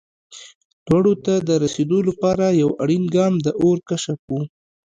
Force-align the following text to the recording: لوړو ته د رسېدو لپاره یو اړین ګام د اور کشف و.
لوړو 0.89 1.13
ته 1.25 1.33
د 1.47 1.49
رسېدو 1.63 1.99
لپاره 2.09 2.45
یو 2.61 2.69
اړین 2.83 3.03
ګام 3.15 3.33
د 3.45 3.47
اور 3.61 3.77
کشف 3.89 4.19
و. 4.29 4.35